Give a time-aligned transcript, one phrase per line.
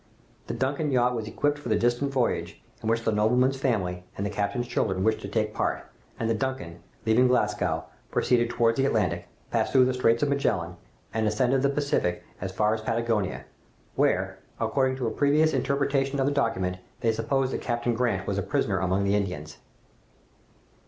[0.47, 4.25] The 'Duncan' yacht was equipped for the distant voyage, in which the nobleman's family and
[4.25, 5.83] the captain's children wished to take part,
[6.19, 10.75] and the 'Duncan,' leaving Glasgow, proceeded towards the Atlantic, passed through the Straits of Magellan,
[11.13, 13.45] and ascended the Pacific as far as Patagonia,
[13.95, 18.39] where, according to a previous interpretation of the document, they supposed that Captain Grant was
[18.39, 19.57] a prisoner among the Indians.